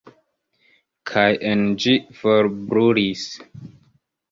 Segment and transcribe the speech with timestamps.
[1.11, 3.29] Kaj en ĝi forbrulis.